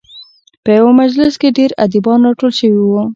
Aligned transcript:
په 0.63 0.69
یوه 0.77 0.91
مجلس 1.01 1.33
کې 1.41 1.55
ډېر 1.57 1.71
ادیبان 1.85 2.19
راټول 2.27 2.51
شوي 2.59 2.81
وو. 2.87 3.01